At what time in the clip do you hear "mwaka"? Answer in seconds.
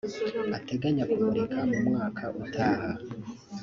1.87-2.23